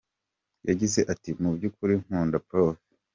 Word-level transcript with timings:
Yagize 0.69 0.99
ati 1.13 1.29
“Mu 1.41 1.49
by’ukuri 1.55 1.93
nkunda 2.03 2.37
Prof. 2.47 2.77